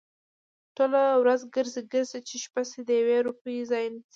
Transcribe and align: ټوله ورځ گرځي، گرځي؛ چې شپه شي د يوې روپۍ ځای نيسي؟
ټوله 0.75 1.01
ورځ 1.21 1.41
گرځي، 1.55 1.81
گرځي؛ 1.93 2.19
چې 2.27 2.35
شپه 2.43 2.61
شي 2.69 2.81
د 2.85 2.89
يوې 3.01 3.17
روپۍ 3.27 3.57
ځای 3.71 3.85
نيسي؟ 3.93 4.07